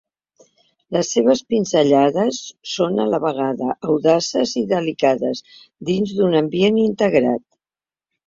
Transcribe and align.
Les 0.95 1.09
seves 1.15 1.41
pinzellades 1.53 2.39
són 2.71 3.03
a 3.03 3.05
la 3.11 3.19
vegada 3.25 3.75
audaces 3.91 4.55
i 4.63 4.65
delicades 4.73 5.45
dins 5.91 6.15
d'un 6.21 6.39
ambient 6.43 6.81
integrat. 6.87 7.47